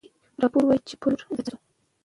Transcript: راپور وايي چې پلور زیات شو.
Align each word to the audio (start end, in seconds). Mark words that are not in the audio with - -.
راپور 0.41 0.63
وايي 0.65 0.81
چې 0.87 0.93
پلور 1.01 1.19
زیات 1.35 1.47
شو. 1.49 1.57